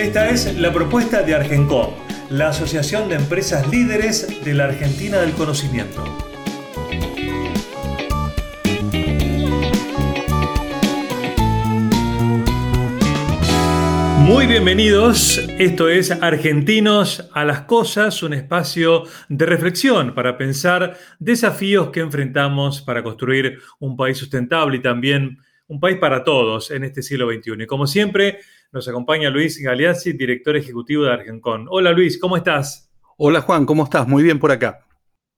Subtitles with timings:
[0.00, 1.90] Esta es la propuesta de Argencom,
[2.30, 6.02] la Asociación de Empresas Líderes de la Argentina del Conocimiento.
[14.20, 21.90] Muy bienvenidos, esto es Argentinos a las Cosas, un espacio de reflexión para pensar desafíos
[21.90, 27.00] que enfrentamos para construir un país sustentable y también un país para todos en este
[27.00, 27.62] siglo XXI.
[27.62, 28.40] Y como siempre,
[28.72, 31.66] nos acompaña Luis Galeazzi, director ejecutivo de Argencon.
[31.70, 32.90] Hola Luis, ¿cómo estás?
[33.16, 34.06] Hola Juan, ¿cómo estás?
[34.06, 34.84] Muy bien por acá.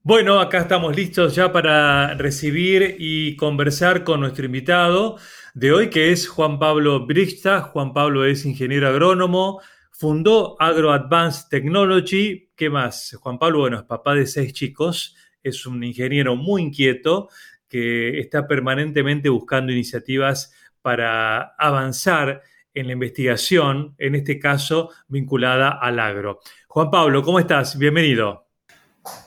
[0.03, 5.19] Bueno, acá estamos listos ya para recibir y conversar con nuestro invitado
[5.53, 7.61] de hoy, que es Juan Pablo Brichta.
[7.61, 12.49] Juan Pablo es ingeniero agrónomo, fundó Agro Advanced Technology.
[12.57, 13.19] ¿Qué más?
[13.21, 17.29] Juan Pablo, bueno, es papá de seis chicos, es un ingeniero muy inquieto
[17.73, 22.43] que está permanentemente buscando iniciativas para avanzar
[22.75, 26.41] en la investigación, en este caso vinculada al agro.
[26.69, 27.79] Juan Pablo, ¿cómo estás?
[27.79, 28.47] Bienvenido.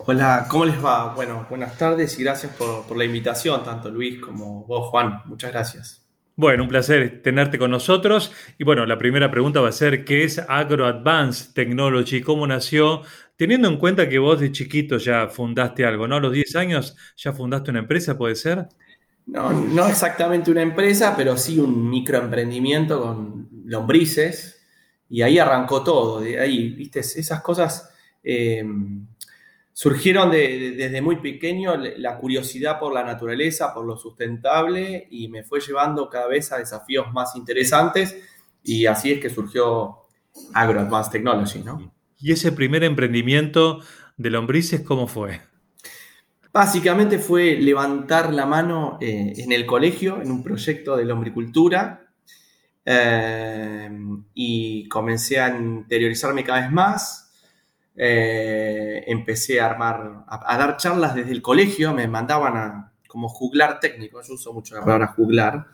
[0.05, 1.15] Hola, ¿cómo les va?
[1.15, 5.23] Bueno, buenas tardes y gracias por, la invitación, tanto Luis como vos, Juan.
[5.25, 6.05] Muchas gracias.
[6.35, 8.31] Bueno, un placer tenerte con nosotros.
[8.59, 12.21] Y bueno, la primera pregunta va a ser, ¿qué es Agro Advanced Technology?
[12.21, 13.01] ¿Cómo nació?
[13.35, 16.15] Teniendo en cuenta que vos de chiquito ya fundaste algo, ¿no?
[16.15, 18.67] A los 10 años ya fundaste una empresa, ¿puede ser?
[19.25, 24.61] No, no exactamente una empresa, pero sí un microemprendimiento con lombrices.
[25.09, 26.21] Y ahí arrancó todo.
[26.21, 27.89] De ahí, viste, esas cosas
[28.23, 28.63] eh,
[29.73, 35.59] surgieron desde muy pequeño la curiosidad por la naturaleza, por lo sustentable, y me fue
[35.59, 38.15] llevando cada vez a desafíos más interesantes.
[38.63, 40.05] Y así es que surgió
[40.53, 41.94] Agro Advanced Technology, ¿no?
[42.25, 43.81] ¿Y ese primer emprendimiento
[44.17, 45.41] de lombrices cómo fue?
[46.51, 52.07] Básicamente fue levantar la mano eh, en el colegio, en un proyecto de lombricultura,
[52.83, 53.91] eh,
[54.33, 57.31] y comencé a interiorizarme cada vez más.
[57.95, 63.79] Eh, empecé a armar, a, dar charlas desde el colegio, me mandaban a como juglar
[63.79, 65.67] técnico, yo uso mucho la palabra juglar,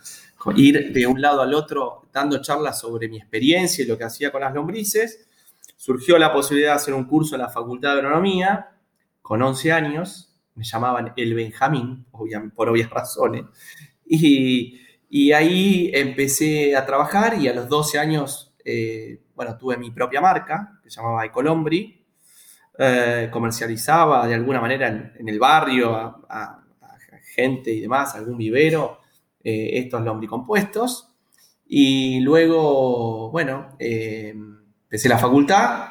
[0.58, 4.34] ir de un lado al otro dando charlas sobre mi experiencia y lo que hacía
[4.34, 5.30] con las lombrices.
[5.82, 8.70] Surgió la posibilidad de hacer un curso en la Facultad de Agronomía
[9.20, 12.06] con 11 años, me llamaban el Benjamín,
[12.54, 13.46] por obvias razones.
[14.06, 20.22] Y, ahí empecé a trabajar y a los 12 años, eh, bueno, tuve mi propia
[20.22, 22.06] marca, que se llamaba Ecolombri.
[22.78, 26.64] Eh, comercializaba de alguna manera en, el barrio a,
[27.34, 29.00] gente y demás, algún vivero,
[29.44, 31.12] eh, estos lombricompuestos.
[31.66, 33.76] Y luego, bueno,
[34.92, 35.86] empecé la facultad,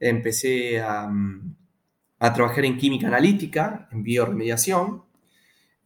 [0.00, 5.02] empecé a trabajar en química analítica, en bioremediación.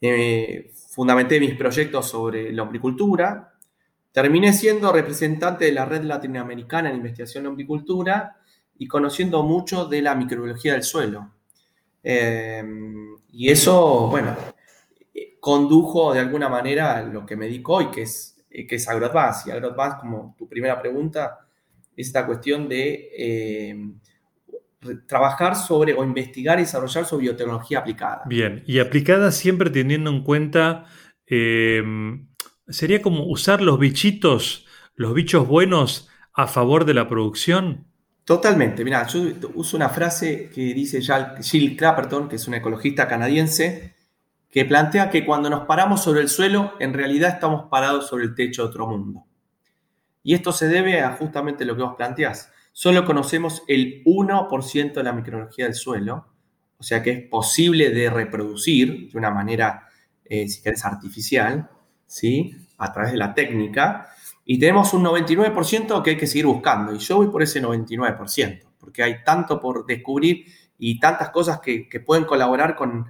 [0.01, 3.55] Eh, fundamenté mis proyectos sobre la hombricultura.
[4.13, 8.37] Terminé siendo representante de la Red Latinoamericana en Investigación en Hombricultura
[8.79, 11.33] y conociendo mucho de la microbiología del suelo.
[12.05, 12.63] Eh,
[13.33, 14.37] y eso, bueno,
[15.41, 19.49] condujo de alguna manera a lo que me dedico hoy, que es, que es AgroAdvance.
[19.49, 21.48] Y AgroAdvance, como tu primera pregunta,
[21.99, 23.91] es esta cuestión de eh,
[25.07, 28.23] trabajar sobre o investigar y desarrollar su biotecnología aplicada.
[28.27, 30.87] Bien, y aplicada siempre teniendo en cuenta,
[31.27, 31.83] eh,
[32.69, 37.87] sería como usar los bichitos, los bichos buenos a favor de la producción.
[38.25, 39.21] Totalmente, mira, yo
[39.55, 41.01] uso una frase que dice
[41.43, 43.95] Jill Clapperton, que es una ecologista canadiense,
[44.51, 48.35] que plantea que cuando nos paramos sobre el suelo, en realidad estamos parados sobre el
[48.35, 49.28] techo de otro mundo.
[50.23, 52.51] Y esto se debe a justamente lo que vos planteás.
[52.73, 56.27] Solo conocemos el 1% de la microbiología del suelo,
[56.79, 59.89] o sea que es posible de reproducir de una manera,
[60.25, 61.69] eh, si querés, artificial,
[62.07, 62.55] ¿sí?
[62.79, 64.09] a través de la técnica,
[64.45, 68.61] y tenemos un 99% que hay que seguir buscando, y yo voy por ese 99%,
[68.79, 70.47] porque hay tanto por descubrir
[70.79, 73.07] y tantas cosas que, pueden colaborar con,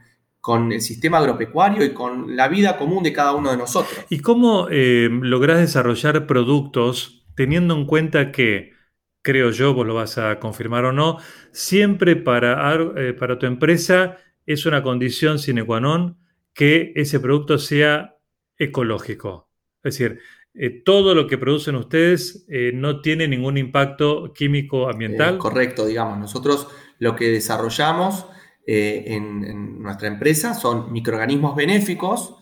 [0.49, 4.07] con el sistema agropecuario y con la vida común de cada uno de nosotros.
[4.09, 8.73] ¿Y cómo eh, lográs desarrollar productos teniendo en cuenta que
[9.21, 11.19] creo yo, vos lo vas a confirmar o no,
[11.53, 14.17] siempre para, eh, para tu empresa
[14.47, 16.17] es una condición sine qua non
[16.55, 18.17] que ese producto sea
[18.57, 19.51] ecológico.
[19.85, 20.19] Es decir,
[20.55, 25.37] eh, todo lo que producen ustedes eh, no tiene ningún impacto químico ambiental.
[25.37, 26.17] correcto, digamos.
[26.19, 26.69] Nosotros
[26.99, 28.25] lo que desarrollamos
[28.71, 32.35] en, nuestra empresa son microorganismos benéficos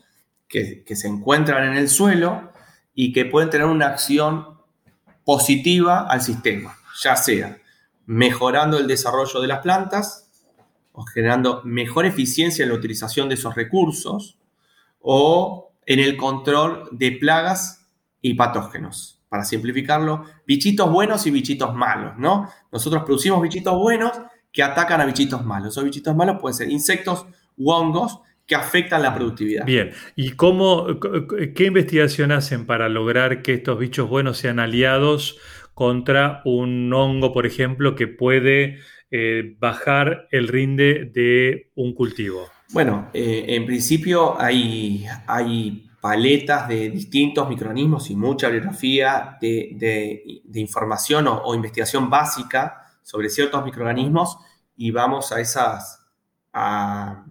[0.49, 2.51] que, que se encuentran en el suelo
[2.95, 4.59] y que pueden tener una acción
[5.25, 7.59] positiva al sistema, ya sea
[8.07, 10.29] mejorando el desarrollo de las plantas
[10.93, 14.39] o generando mejor eficiencia en la utilización de esos recursos
[15.01, 17.87] o en el control de plagas
[18.21, 19.23] y patógenos.
[19.29, 22.49] Para simplificarlo, bichitos buenos y bichitos malos, ¿no?
[22.73, 24.13] Nosotros producimos bichitos buenos
[24.57, 25.75] que atacan a bichitos malos.
[25.75, 27.27] Esos bichitos malos pueden ser insectos
[27.59, 29.67] u hongos que afectan la productividad.
[29.67, 30.87] Bien, ¿y cómo,
[31.55, 35.37] qué investigación hacen para lograr que estos bichos buenos sean aliados
[35.75, 38.79] contra un hongo, por ejemplo, que puede
[39.11, 42.49] eh, bajar el rinde de un cultivo?
[42.73, 50.23] Bueno, eh, en principio hay, hay paletas de distintos microorganismos y mucha bibliografía de,
[50.55, 54.37] información o, investigación básica sobre ciertos microorganismos
[54.77, 56.05] y vamos a esas
[56.53, 57.25] a,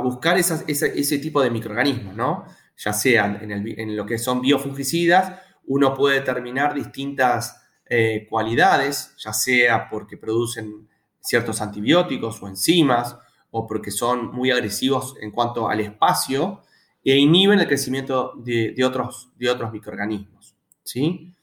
[0.00, 2.44] buscar ese, tipo de microorganismos, ¿no?
[2.76, 9.90] Ya sean en, lo que son biofungicidas, uno puede determinar distintas eh, cualidades, ya sea
[9.90, 10.88] porque producen
[11.18, 13.16] ciertos antibióticos o enzimas,
[13.50, 16.62] o porque son muy agresivos en cuanto al espacio,
[17.02, 21.35] e inhiben el crecimiento de, otros, de otros microorganismos, ¿sí?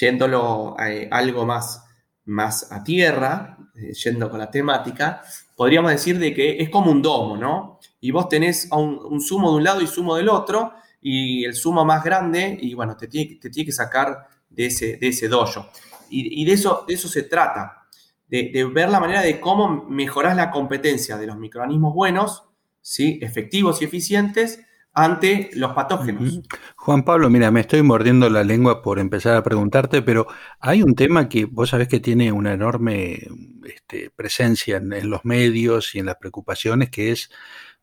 [0.00, 1.84] Yéndolo eh, algo más,
[2.24, 5.22] más a tierra, eh, yendo con la temática,
[5.56, 7.78] podríamos decir de que es como un domo, ¿no?
[8.00, 11.84] Y vos tenés un, zumo de un lado y zumo del otro, y el zumo
[11.84, 15.68] más grande, y bueno, te tiene, que sacar de ese, de ese dojo.
[16.10, 17.86] Y, de, eso, de eso se trata,
[18.28, 22.44] de, ver la manera de cómo mejorar la competencia de los microorganismos buenos,
[22.82, 23.18] ¿sí?
[23.22, 24.60] efectivos y eficientes,
[24.94, 26.40] ante los patógenos.
[26.76, 30.26] Juan Pablo, mira, me estoy mordiendo la lengua por empezar a preguntarte, pero
[30.60, 33.26] hay un tema que vos sabés que tiene una enorme
[33.64, 37.30] este, presencia en, los medios y en las preocupaciones, que es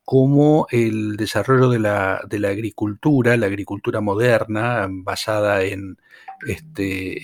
[0.03, 2.15] cómo el desarrollo de la,
[2.49, 5.97] agricultura, la agricultura moderna, basada en,
[6.47, 7.21] este,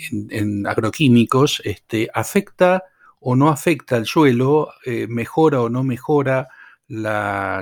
[0.66, 2.84] agroquímicos, este, afecta
[3.20, 6.48] o no afecta al suelo, eh, mejora o no mejora
[6.88, 7.60] la,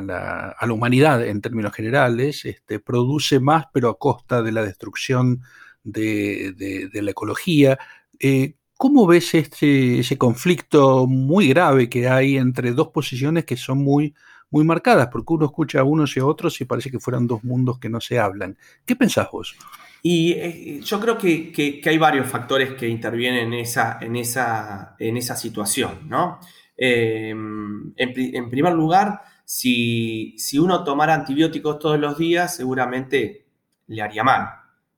[0.58, 5.42] a la humanidad en términos generales, este, produce más pero a costa de la destrucción
[5.84, 7.78] de, la ecología.
[8.20, 13.78] Eh, ¿Cómo ves este, ese conflicto muy grave que hay entre dos posiciones que son
[13.78, 14.14] muy,
[14.50, 15.08] muy marcadas?
[15.12, 17.90] Porque uno escucha a unos y a otros y parece que fueran dos mundos que
[17.90, 18.58] no se hablan.
[18.86, 19.56] ¿Qué pensás vos?
[20.02, 25.16] Y eh, yo creo que, hay varios factores que intervienen en esa, en esa, en
[25.16, 26.40] esa situación, ¿no?
[26.76, 33.46] Em, en, primer lugar, si, uno tomara antibióticos todos los días, seguramente
[33.88, 34.50] le haría mal.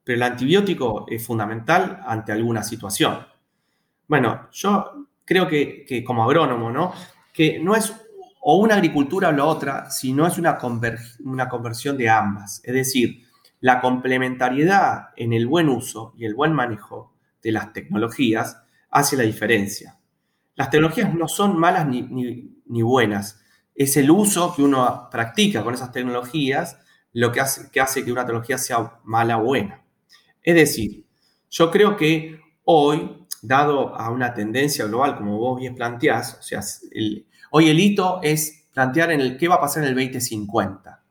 [0.03, 3.25] Pero el antibiótico es fundamental ante alguna situación.
[4.07, 6.93] Bueno, yo creo que, como agrónomo, ¿no?
[7.33, 7.93] Que no es
[8.47, 10.59] o una agricultura o la otra, sino es una,
[11.23, 12.61] una conversión de ambas.
[12.63, 13.25] Es decir,
[13.59, 18.61] la complementariedad en el buen uso y el buen manejo de las tecnologías
[18.91, 19.97] hace la diferencia.
[20.55, 23.41] Las tecnologías no son malas ni, buenas.
[23.73, 26.79] Es el uso que uno practica con esas tecnologías
[27.13, 29.83] lo que hace, que hace que una tecnología sea mala o buena.
[30.41, 31.05] Es decir,
[31.49, 36.61] yo creo que hoy, dado a una tendencia global, como vos bien planteás, o sea,
[37.51, 41.03] hoy el hito es plantear en el qué va a pasar en el 2050.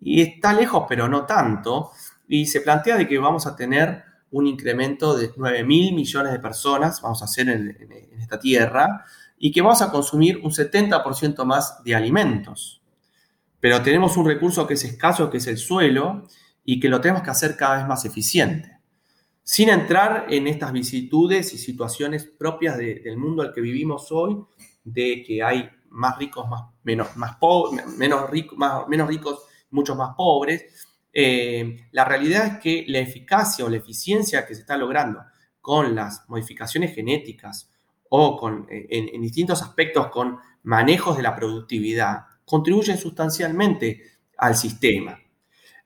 [0.00, 1.92] Y está lejos, pero no tanto.
[2.28, 6.40] Y se plantea de que vamos a tener un incremento de 9 mil millones de
[6.40, 9.04] personas, vamos a hacer en, esta tierra,
[9.38, 12.82] y que vamos a consumir un 70% más de alimentos.
[13.60, 16.26] Pero tenemos un recurso que es escaso, que es el suelo,
[16.64, 18.80] y que lo tenemos que hacer cada vez más eficiente.
[19.44, 24.36] Sin entrar en estas vicisitudes y situaciones propias del mundo al que vivimos hoy,
[24.82, 27.36] de que hay más ricos, más, menos, más,
[27.96, 28.30] menos,
[28.88, 30.64] menos ricos, muchos más pobres,
[31.16, 35.20] eh, la realidad es que la eficacia o la eficiencia que se está logrando
[35.60, 37.70] con las modificaciones genéticas
[38.10, 44.02] o con, eh, en, distintos aspectos con manejos de la productividad contribuyen sustancialmente
[44.36, 45.20] al sistema.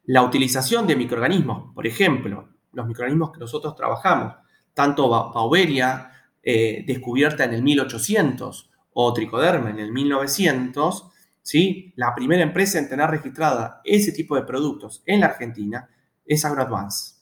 [0.04, 4.35] La utilización de microorganismos, por ejemplo, los microorganismos que nosotros trabajamos,
[4.73, 6.11] tanto Pauberia,
[6.42, 11.11] eh, descubierta en el 1800, o Tricoderma en el 1900,
[11.48, 11.92] ¿sí?
[11.96, 15.88] La primera empresa en tener registrada ese tipo de productos en la Argentina
[16.26, 17.14] es AgroAdvance.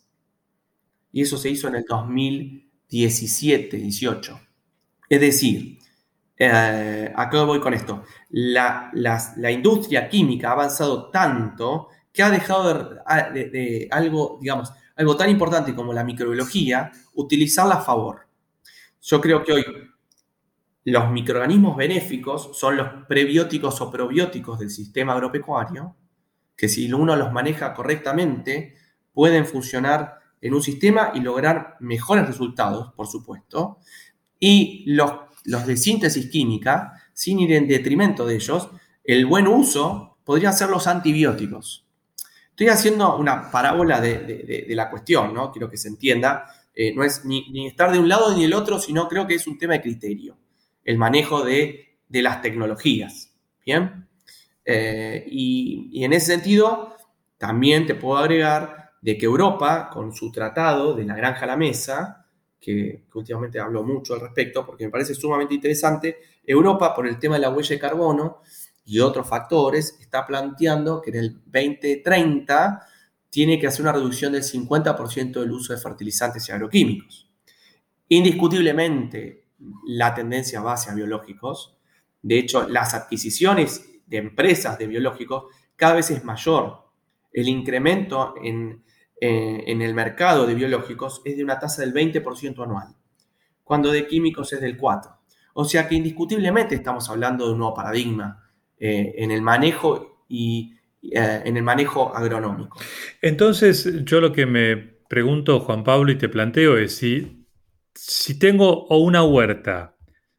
[1.13, 4.41] Y eso se hizo en el 2017-18.
[5.09, 5.79] Es decir,
[6.37, 8.03] eh, ¿a qué voy con esto?
[8.31, 8.91] La,
[9.49, 12.97] industria química ha avanzado tanto que ha dejado
[13.33, 18.27] de, algo, digamos, algo tan importante como la microbiología, utilizarla a favor.
[19.03, 19.65] Yo creo que hoy
[20.87, 25.97] los microorganismos benéficos son los prebióticos o probióticos del sistema agropecuario,
[26.57, 28.77] que si uno los maneja correctamente,
[29.13, 33.79] pueden funcionar en un sistema y lograr mejores resultados, por supuesto.
[34.39, 35.11] Y los,
[35.45, 38.71] de síntesis química, sin ir en detrimento de ellos,
[39.03, 41.85] el buen uso podría ser los antibióticos.
[42.51, 45.51] Estoy haciendo una parábola de, la cuestión, ¿no?
[45.51, 46.47] Quiero que se entienda.
[46.73, 49.49] Eh, no es ni, estar de un lado ni del otro, sino creo que es
[49.49, 50.37] un tema de criterio
[50.87, 53.35] el manejo de, las tecnologías.
[53.67, 54.09] ¿Bien?
[54.65, 56.97] Eh, y, en ese sentido,
[57.37, 61.57] también te puedo agregar de que Europa, con su tratado de la granja a la
[61.57, 62.27] mesa,
[62.61, 67.35] que, últimamente hablo mucho al respecto porque me parece sumamente interesante, Europa, por el tema
[67.35, 68.41] de la huella de carbono
[68.85, 72.87] y otros factores, está planteando que en el 2030
[73.29, 77.29] tiene que hacer una reducción del 50% del uso de fertilizantes y agroquímicos.
[78.09, 79.46] Indiscutiblemente,
[79.87, 81.79] la tendencia va hacia biológicos.
[82.23, 85.45] De hecho, las adquisiciones de empresas de biológicos
[85.77, 86.85] cada vez es mayor.
[87.33, 88.83] El incremento en,
[89.21, 92.95] eh, en el mercado de biológicos es de una tasa del 20% anual,
[93.63, 95.17] cuando de químicos es del 4%.
[95.59, 98.47] O sea que indiscutiblemente estamos hablando de un nuevo paradigma
[98.79, 102.79] eh, en el manejo y eh, en el manejo agronómico.
[103.23, 107.36] Entonces, yo lo que me pregunto, Juan Pablo, y te planteo es si
[107.97, 109.97] si tengo o una huerta,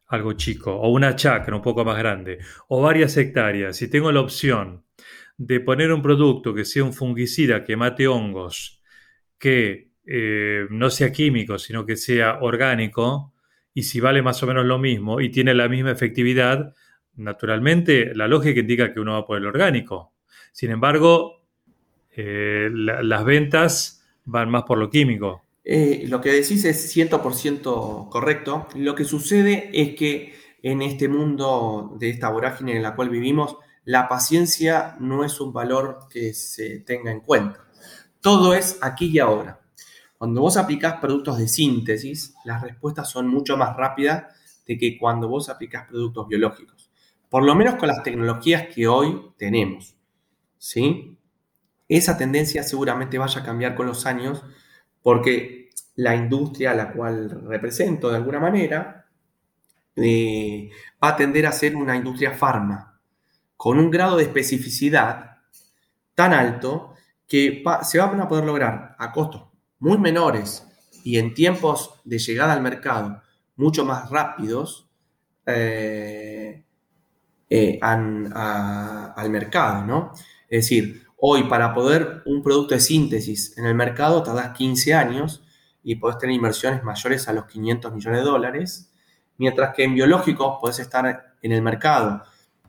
[0.07, 4.21] algo chico, o una chacra un poco más grande, o varias hectáreas, si tengo la
[4.21, 4.85] opción
[5.37, 8.81] de poner un producto que sea un fungicida que mate hongos,
[9.37, 13.33] que eh, no sea químico, sino que sea orgánico,
[13.73, 16.73] y si vale más o menos lo mismo y tiene la misma efectividad,
[17.15, 20.13] naturalmente la lógica indica que uno va por el orgánico.
[20.51, 21.43] Sin embargo,
[22.09, 25.46] eh, las ventas van más por lo químico.
[25.69, 28.67] Eh, lo que decís es 100% correcto.
[28.75, 30.33] Lo que sucede es que
[30.63, 35.51] en este mundo de esta vorágine en la cual vivimos, la paciencia no es un
[35.51, 37.67] valor que se tenga en cuenta.
[38.21, 39.59] Todo es aquí y ahora.
[40.17, 44.23] Cuando vos aplicás productos de síntesis, las respuestas son mucho más rápidas
[44.65, 46.89] de que cuando vos aplicás productos biológicos.
[47.27, 49.97] Por lo menos con las tecnologías que hoy tenemos.
[50.57, 51.17] ¿sí?
[51.89, 54.45] Esa tendencia seguramente vaya a cambiar con los años
[55.07, 59.05] porque la industria a la cual represento de alguna manera
[59.95, 60.69] eh,
[61.01, 62.99] va a tender a ser una industria farma,
[63.55, 65.37] con un grado de especificidad
[66.13, 66.93] tan alto
[67.25, 69.43] que se van a poder lograr a costos
[69.79, 70.67] muy menores
[71.05, 73.21] y en tiempos de llegada al mercado
[73.55, 74.89] mucho más rápidos
[75.45, 76.65] eh,
[77.49, 80.11] eh, al mercado, ¿no?
[80.49, 85.43] Es decir, Hoy, para poder un producto de síntesis en el mercado, tardas 15 años
[85.81, 88.93] y podés tener inversiones mayores a los 500 millones de dólares,
[89.37, 92.21] mientras que en biológicos podés estar en el mercado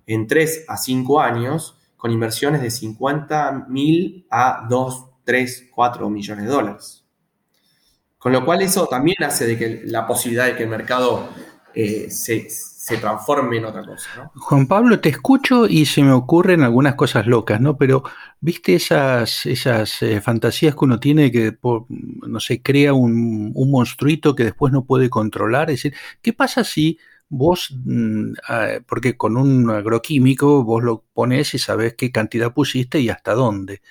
[0.07, 6.45] en 3 a 5 años con inversiones de 50 mil a 2, 3, 4 millones
[6.47, 7.05] de dólares.
[8.17, 11.29] Con lo cual eso también hace de que la posibilidad de que el mercado
[11.75, 12.49] eh, se,
[12.89, 14.31] se transforme en otra cosa.
[14.35, 17.77] Juan Pablo, te escucho y se me ocurren algunas cosas locas, ¿no?
[17.77, 18.03] Pero,
[18.41, 21.57] ¿viste esas, esas eh, fantasías que uno tiene que,
[22.27, 25.71] no sé, crea un, un monstruito que después no puede controlar?
[25.71, 31.55] Es decir, ¿qué pasa si vos, mm, ah, porque con un agroquímico vos lo pones
[31.55, 33.83] y sabes qué cantidad pusiste y hasta dónde.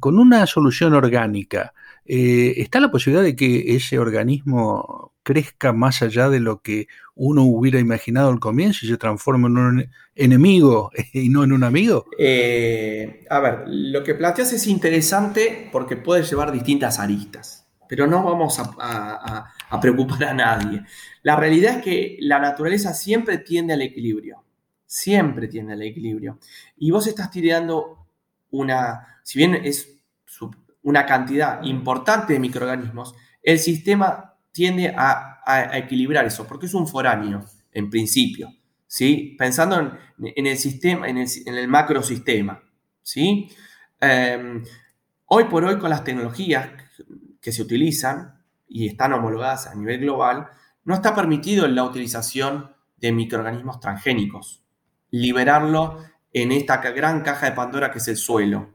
[0.00, 1.72] con una solución orgánica,
[2.04, 7.42] eh, ¿está la posibilidad de que ese organismo crezca más allá de lo que uno
[7.44, 12.06] hubiera imaginado al comienzo y se transforme en un enemigo y no en un amigo?
[12.18, 18.24] Eh, a ver, lo que planteas es interesante porque puede llevar distintas aristas, pero no
[18.24, 20.82] vamos a, preocupar a nadie.
[21.22, 24.44] La realidad es que la naturaleza siempre tiende al equilibrio,
[24.86, 26.38] siempre tiende al equilibrio.
[26.76, 28.06] Y vos estás tirando
[28.50, 29.98] una, si bien es
[30.82, 35.31] una cantidad importante de microorganismos, el sistema tiende a,
[35.72, 38.52] equilibrar eso, porque es un foráneo, en principio,
[38.86, 39.34] ¿sí?
[39.38, 42.62] Pensando en, el sistema, en el, macrosistema,
[43.02, 43.48] ¿sí?
[44.00, 44.62] Em,
[45.26, 46.68] hoy por hoy, con las tecnologías
[47.40, 50.48] que se utilizan y están homologadas a nivel global,
[50.84, 54.64] no está permitido la utilización de microorganismos transgénicos,
[55.10, 55.98] liberarlo
[56.32, 58.74] en esta gran caja de Pandora que es el suelo.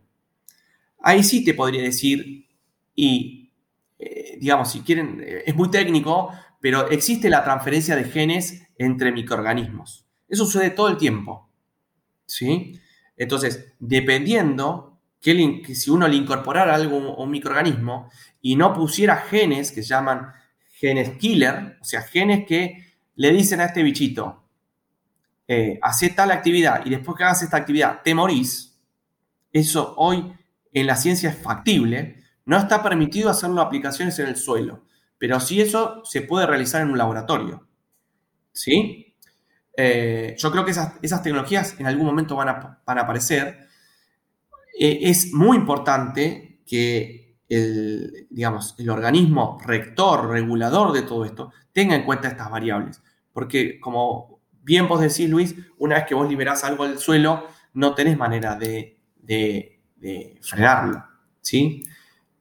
[1.01, 2.47] Ahí sí te podría decir,
[2.95, 3.51] y
[3.99, 6.31] eh, digamos, si quieren, eh, es muy técnico,
[6.67, 10.05] pero existe la transferencia de genes entre microorganismos.
[10.27, 11.49] Eso sucede todo el tiempo.
[12.25, 12.77] ¿Sí?
[13.15, 19.81] Entonces, dependiendo que, si uno le incorporara algo un microorganismo y no pusiera genes que
[19.81, 20.33] se llaman
[20.73, 24.43] genes killer, o sea, genes que le dicen a este bichito,
[25.47, 28.77] eh, hace tal actividad y después que hagas esta actividad te morís,
[29.53, 30.33] eso hoy
[30.73, 34.83] en la ciencia es factible, no está permitido hacerlo aplicaciones en el suelo,
[35.17, 37.67] pero sí eso se puede realizar en un laboratorio.
[38.51, 39.15] ¿Sí?
[39.75, 43.67] Eh, yo creo que esas, tecnologías en algún momento van a, aparecer.
[44.79, 51.95] Eh, es muy importante que el, digamos, el organismo rector, regulador de todo esto, tenga
[51.95, 53.01] en cuenta estas variables.
[53.31, 57.93] Porque como bien vos decís, Luis, una vez que vos liberás algo del suelo, no
[57.93, 58.99] tenés manera de,
[60.41, 61.03] frenarlo.
[61.41, 61.85] ¿sí?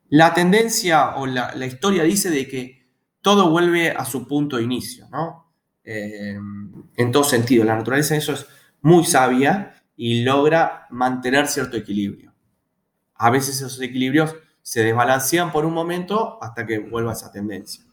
[0.08, 2.86] La tendencia o la, historia dice de que
[3.20, 5.52] todo vuelve a su punto de inicio, ¿no?
[5.82, 6.38] Eh,
[6.96, 8.46] en todo sentido, la naturaleza eso es
[8.82, 12.34] muy sabia y logra mantener cierto equilibrio.
[13.14, 17.85] A veces esos equilibrios se desbalancean por un momento hasta que vuelva esa tendencia.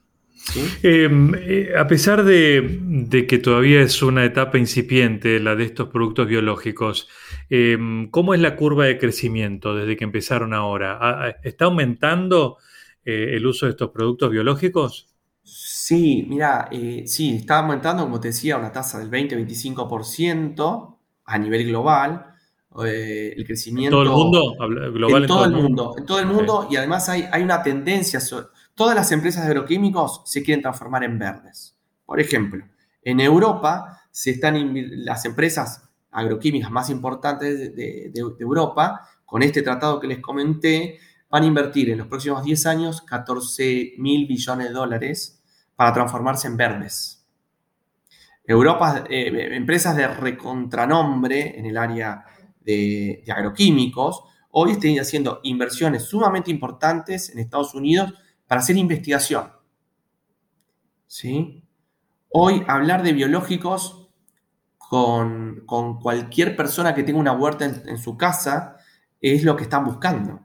[0.83, 6.27] Em, eh, a pesar de, que todavía es una etapa incipiente la de estos productos
[6.27, 7.07] biológicos,
[7.49, 11.37] em, ¿cómo es la curva de crecimiento desde que empezaron ahora?
[11.43, 12.57] ¿Está aumentando
[13.05, 15.07] eh, el uso de estos productos biológicos?
[15.43, 21.67] Sí, mira, eh, sí, está aumentando, como te decía, una tasa del 20-25% a nivel
[21.67, 22.27] global.
[22.75, 24.01] el crecimiento.
[24.01, 24.55] ¿En todo el mundo?
[24.93, 25.95] Global en, todo, el mundo.
[25.97, 28.19] En todo el mundo, y además hay, hay una tendencia.
[28.75, 31.77] Todas las empresas de agroquímicos se quieren transformar en verdes.
[32.05, 32.65] Por ejemplo,
[33.03, 34.55] en Europa se están
[35.05, 40.99] las empresas agroquímicas más importantes de, Europa, con este tratado que les comenté,
[41.29, 45.41] van a invertir en los próximos 10 años 14 mil billones de dólares
[45.75, 47.25] para transformarse en verdes.
[48.45, 52.25] Europa, eh, empresas de recontranombre en el área
[52.59, 58.13] de, de agroquímicos, hoy están haciendo inversiones sumamente importantes en Estados Unidos
[58.47, 59.51] para hacer investigación.
[61.07, 61.63] ¿Sí?
[62.29, 64.03] Hoy hablar de biológicos
[64.77, 65.63] con,
[66.01, 68.77] cualquier persona que tenga una huerta en, su casa
[69.21, 70.41] es lo que están buscando.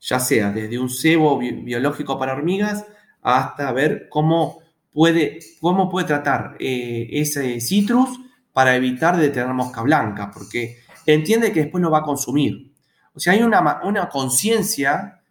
[0.00, 2.84] Ya sea desde un cebo biológico para hormigas
[3.22, 4.58] hasta ver cómo
[4.92, 8.20] puede, cómo puede tratar eh, ese citrus
[8.52, 12.70] para evitar de tener mosca blanca, porque entiende que después lo va a consumir.
[13.14, 15.22] O sea, hay una, una conciencia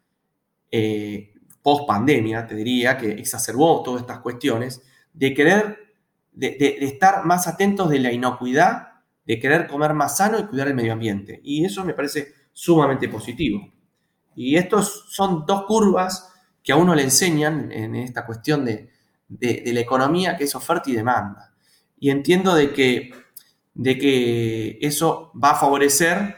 [0.72, 1.33] eh,
[1.63, 5.78] post pandemia, te diría, que exacerbó todas estas cuestiones, de querer,
[6.34, 8.89] de, estar más atentos de la inocuidad,
[9.26, 11.39] de querer comer más sano y cuidar el medio ambiente.
[11.43, 13.73] Y eso me parece sumamente positivo.
[14.36, 16.30] Y estos son dos curvas
[16.62, 18.91] que a uno le enseñan en esta cuestión de,
[19.30, 21.54] la economía, que es oferta y demanda.
[21.97, 23.12] Y entiendo de que,
[23.73, 26.36] de que eso va a favorecer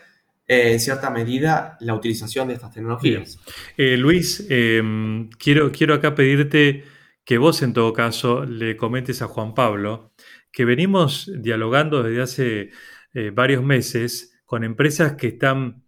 [0.48, 3.40] eh, en cierta medida la utilización de estas tecnologías.
[3.78, 6.84] Eh, Luis, em, quiero, quiero acá pedirte
[7.24, 10.12] que vos en todo caso le comentes a Juan Pablo
[10.52, 12.70] que venimos dialogando desde hace
[13.16, 15.84] eh, varios meses con empresas que están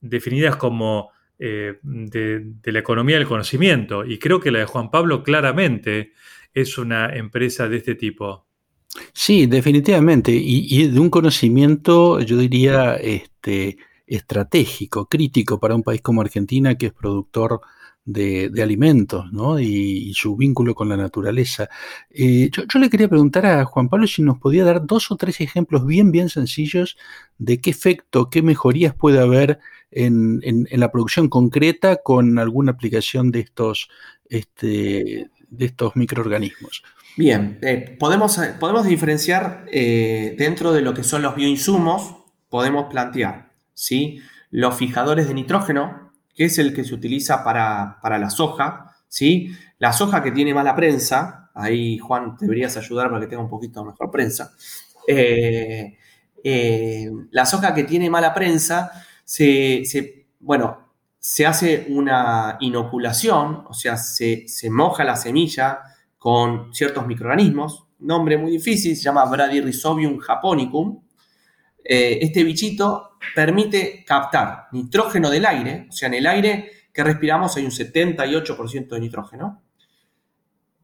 [0.00, 1.78] definidas como de,
[2.64, 6.12] la economía del conocimiento y creo que la de Juan Pablo claramente
[6.54, 8.46] es una empresa de este tipo.
[9.12, 10.32] Sí, definitivamente.
[10.32, 16.76] Y, y, de un conocimiento, yo diría, este, estratégico, crítico para un país como Argentina,
[16.76, 17.60] que es productor
[18.06, 19.26] de, alimentos
[19.60, 21.68] y, su vínculo con la naturaleza.
[22.10, 25.40] Eh, yo, le quería preguntar a Juan Pablo si nos podía dar dos o tres
[25.40, 26.96] ejemplos bien, bien sencillos
[27.38, 29.58] de qué efecto, qué mejorías puede haber
[29.90, 30.40] en,
[30.70, 33.88] la producción concreta con alguna aplicación de estos,
[34.28, 36.82] este, de estos microorganismos.
[37.16, 42.14] Bien, eh, podemos, podemos diferenciar eh, dentro de lo que son los bioinsumos,
[42.50, 43.45] podemos plantear
[43.76, 44.20] ¿sí?
[44.50, 49.52] Los fijadores de nitrógeno, que es el que se utiliza para, la soja, ¿sí?
[49.78, 53.84] La soja que tiene mala prensa, ahí Juan deberías ayudar para que tenga un poquito
[53.84, 54.52] mejor prensa.
[55.06, 55.96] Eh,
[56.42, 58.90] eh, la soja que tiene mala prensa,
[59.24, 65.80] se, bueno, se hace una inoculación, o sea, se, se, moja la semilla
[66.18, 71.05] con ciertos microorganismos, nombre muy difícil, se llama Bradyrhizobium japonicum.
[71.88, 77.56] Eh, este bichito permite captar nitrógeno del aire, o sea, en el aire que respiramos
[77.56, 79.62] hay un 78% de nitrógeno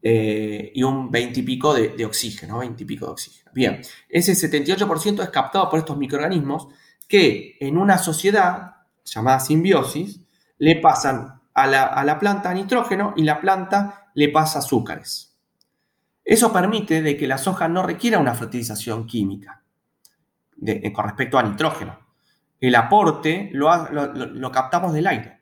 [0.01, 3.51] eh, y un 20 y pico de, oxígeno, 20 y pico de oxígeno.
[3.53, 6.69] Bien, ese 78% es captado por estos microorganismos
[7.07, 10.21] que en una sociedad llamada simbiosis
[10.57, 15.35] le pasan a la, a la planta nitrógeno y la planta le pasa azúcares.
[16.23, 19.62] Eso permite de que la soja no requiera una fertilización química
[20.93, 21.99] con respecto a nitrógeno.
[22.59, 25.39] el aporte lo, captamos del aire.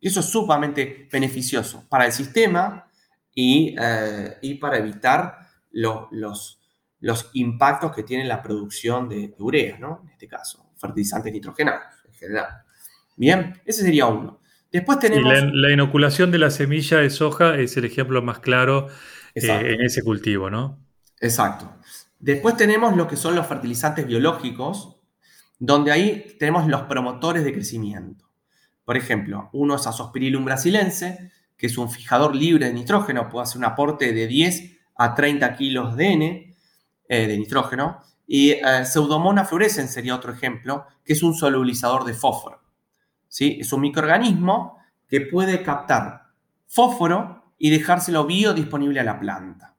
[0.00, 2.86] Eso es sumamente beneficioso para el sistema
[3.34, 5.38] y, eh, para evitar
[5.72, 6.60] los,
[7.00, 10.02] los, impactos que tiene la producción de, urea, ¿no?
[10.04, 12.46] En este caso, fertilizantes nitrogenados en general.
[13.16, 14.40] Bien, ese sería uno.
[14.70, 15.32] Después tenemos...
[15.52, 18.88] la, inoculación de la semilla de soja es el ejemplo más claro
[19.34, 20.80] eh, en ese cultivo, ¿no?
[21.20, 21.72] Exacto.
[22.24, 24.96] Después tenemos lo que son los fertilizantes biológicos,
[25.58, 28.24] donde ahí tenemos los promotores de crecimiento.
[28.82, 33.58] Por ejemplo, uno es Azospirillum brasilense, que es un fijador libre de nitrógeno, puede hacer
[33.58, 36.56] un aporte de 10 a 30 kilos de N
[37.10, 38.00] eh, de nitrógeno.
[38.26, 42.62] Y eh, Pseudomonas fluorescens sería otro ejemplo, que es un solubilizador de fósforo.
[43.28, 43.58] ¿Sí?
[43.60, 46.28] Es un microorganismo que puede captar
[46.68, 49.73] fósforo y dejárselo biodisponible a la planta.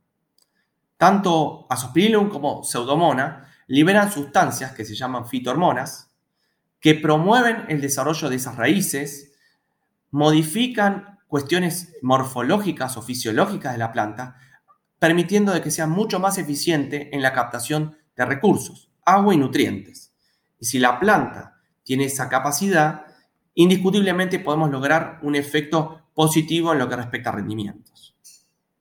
[0.98, 6.12] Tanto Azospirillum como Pseudomonas liberan sustancias que se llaman fitohormonas,
[6.80, 9.34] que promueven el desarrollo de esas raíces,
[10.12, 14.38] modifican cuestiones morfológicas o fisiológicas de la planta,
[15.00, 20.14] permitiendo de que sea mucho más eficiente en la captación de recursos, agua y nutrientes.
[20.60, 23.06] Y si la planta tiene esa capacidad,
[23.56, 28.16] indiscutiblemente podemos lograr un efecto positivo en lo que respecta a rendimientos.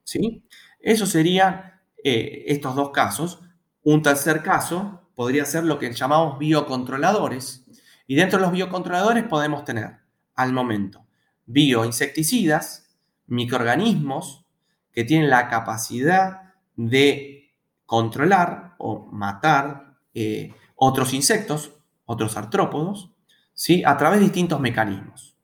[0.04, 0.44] ¿Sí?
[0.78, 1.73] Eso serían
[2.04, 3.40] eh, estos dos casos.
[3.82, 7.66] Un tercer caso podría ser lo que llamamos biocontroladores.
[8.06, 9.96] Y dentro de los biocontroladores podemos tener
[10.36, 11.04] al momento
[11.46, 14.46] bioinsecticidas, microorganismos
[14.92, 17.52] que tienen la capacidad de
[17.86, 21.72] controlar o matar eh, otros insectos,
[22.04, 23.12] otros artrópodos,
[23.52, 23.82] ¿sí?
[23.84, 25.36] a través de distintos mecanismos.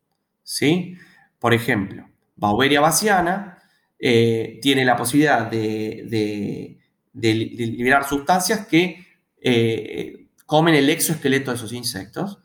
[0.42, 0.96] ¿sí?
[1.38, 3.60] Por ejemplo, Bauberia baciana
[4.00, 6.78] eh, tiene la posibilidad de,
[7.12, 9.06] liberar sustancias que
[9.40, 12.38] eh, comen el exoesqueleto de esos insectos.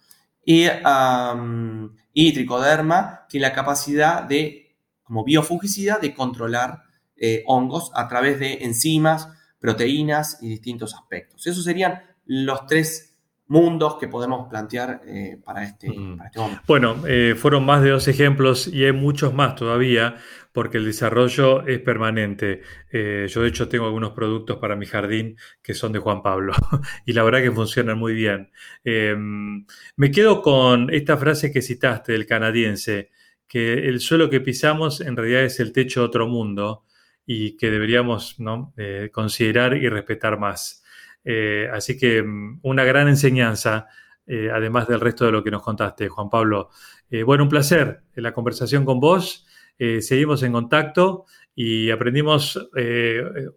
[0.43, 0.67] Y,
[2.13, 6.83] y, tricoderma tiene la capacidad de, como biofungicida, de controlar
[7.17, 11.47] eh, hongos a través de enzimas, proteínas y distintos aspectos.
[11.47, 16.61] Esos serían los tres mundos que podemos plantear eh, para, este, este, momento.
[16.67, 20.17] Bueno, eh, fueron más de dos ejemplos y hay muchos más todavía
[20.55, 22.61] porque el desarrollo es permanente.
[22.91, 26.53] yo de hecho tengo algunos productos para mi jardín que son de Juan Pablo
[27.05, 28.51] y la verdad que funcionan muy bien.
[28.83, 29.65] Em,
[29.97, 33.11] me quedo con esta frase que citaste del canadiense,
[33.47, 36.85] que el suelo que pisamos en realidad es el techo de otro mundo
[37.25, 38.37] y que deberíamos
[38.77, 40.83] eh, considerar y respetar más.
[41.23, 43.87] Eh, así que mm, una gran enseñanza,
[44.27, 46.69] eh, además del resto de lo que nos contaste, Juan Pablo.
[47.25, 49.45] bueno, un placer la conversación con vos.
[49.77, 52.59] Seguimos en contacto y aprendimos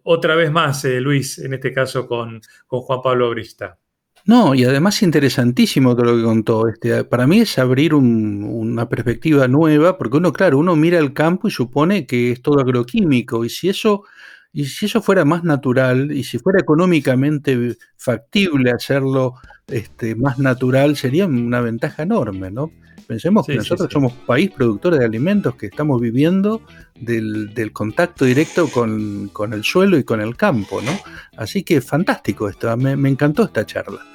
[0.03, 3.77] otra vez más, Luis, en este caso con, con Juan Pablo Brista.
[4.25, 6.67] No, y además interesantísimo todo lo que contó.
[6.67, 11.47] Este, para mí es abrir una perspectiva nueva, porque uno, claro, uno mira el campo
[11.47, 14.03] y supone que es todo agroquímico, y si eso,
[14.51, 19.35] y si eso fuera más natural, y si fuera económicamente factible hacerlo
[19.67, 22.71] este, más natural, sería una ventaja enorme, ¿no?
[23.09, 26.61] Pensemos que nosotros somos país productores de alimentos que estamos viviendo
[26.93, 30.91] del, contacto directo con, el suelo y con el campo, ¿no?
[31.35, 34.05] Así que fantástico esto, me, me encantó esta charla.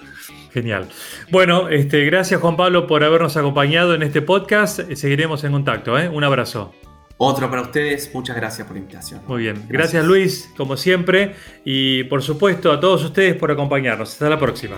[0.53, 0.89] Genial.
[1.33, 4.79] Bueno, este, gracias Juan Pablo por habernos acompañado en este podcast.
[4.93, 5.99] Seguiremos en contacto.
[5.99, 6.09] ¿eh?
[6.09, 6.73] Un abrazo.
[7.17, 9.23] Otro para ustedes, muchas gracias por la invitación.
[9.27, 14.13] Muy bien, gracias Luis, como siempre, y por supuesto a todos ustedes por acompañarnos.
[14.13, 14.77] Hasta la próxima.